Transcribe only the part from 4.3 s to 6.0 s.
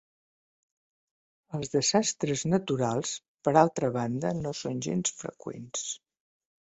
no són gens freqüents.